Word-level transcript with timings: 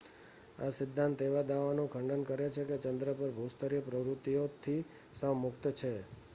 આ 0.59 0.69
સિદ્ધાંત 0.69 1.19
એ 1.21 1.43
દાવાનું 1.43 1.91
ખંડન 1.91 2.23
કરે 2.23 2.47
છે 2.49 2.63
કે 2.65 2.77
ચન્દ્ર 2.77 3.09
પર 3.13 3.31
ભૂસ્તરીય 3.33 3.87
પ્રવૃત્તિઓથી 3.87 4.87
સાવ 5.13 5.33
મુક્ત 5.37 5.63
છે 5.73 5.91